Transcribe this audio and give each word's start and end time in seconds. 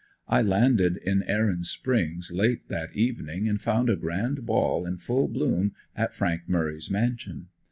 I 0.27 0.41
landed 0.41 0.97
in 0.97 1.21
Erin 1.21 1.61
Springs 1.63 2.31
late 2.31 2.69
that 2.69 2.97
evening 2.97 3.47
and 3.47 3.61
found 3.61 3.87
a 3.87 3.95
grand 3.95 4.47
ball 4.47 4.83
in 4.87 4.97
full 4.97 5.27
bloom 5.27 5.73
at 5.95 6.15
Frank 6.15 6.49
Murry's 6.49 6.89
mansion. 6.89 7.49